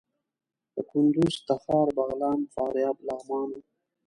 [0.73, 3.61] د کندوز، تخار، بغلان، فاریاب، لغمان وو.